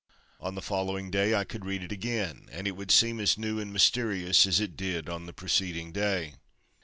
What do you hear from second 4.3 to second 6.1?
as it did on the preceding